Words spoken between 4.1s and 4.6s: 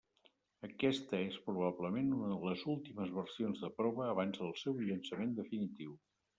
abans del